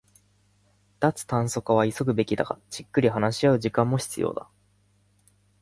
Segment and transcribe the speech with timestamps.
[0.99, 4.49] 脱炭素化は急ぐべきだが、じっくり話し合う時間も必要だ